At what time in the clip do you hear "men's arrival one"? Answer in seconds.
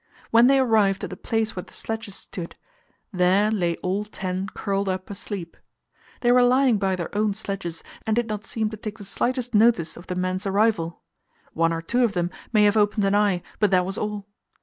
10.15-11.71